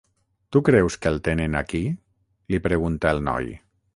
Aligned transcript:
Tu 0.53 0.61
creus 0.69 0.95
que 1.03 1.09
el 1.15 1.19
tenen 1.27 1.59
aquí? 1.59 1.83
—li 2.53 2.63
pregunta 2.67 3.15
el 3.17 3.25
noi. 3.31 3.55